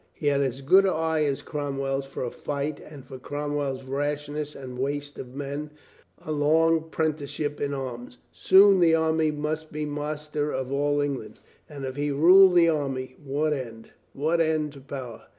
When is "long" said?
6.31-6.89